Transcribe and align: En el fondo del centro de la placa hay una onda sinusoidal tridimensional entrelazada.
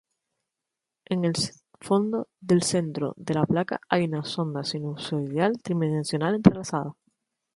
En 1.05 1.25
el 1.25 1.35
fondo 1.79 2.27
del 2.39 2.63
centro 2.63 3.13
de 3.17 3.35
la 3.35 3.45
placa 3.45 3.79
hay 3.87 4.05
una 4.05 4.23
onda 4.35 4.63
sinusoidal 4.63 5.61
tridimensional 5.61 6.33
entrelazada. 6.33 6.95